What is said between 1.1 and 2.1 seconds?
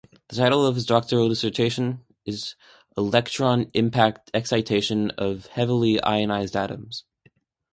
dissertation